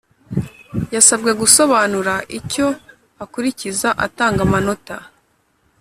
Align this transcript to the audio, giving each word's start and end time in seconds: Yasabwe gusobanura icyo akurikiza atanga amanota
Yasabwe 0.93 1.31
gusobanura 1.41 2.13
icyo 2.37 2.67
akurikiza 3.23 3.89
atanga 4.05 4.39
amanota 4.47 4.95